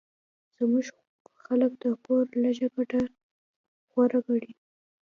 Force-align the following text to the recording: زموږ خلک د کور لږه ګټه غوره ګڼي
زموږ 0.55 0.85
خلک 1.43 1.71
د 1.83 1.85
کور 2.05 2.25
لږه 2.43 2.67
ګټه 2.75 3.01
غوره 3.91 4.19
ګڼي 4.27 4.53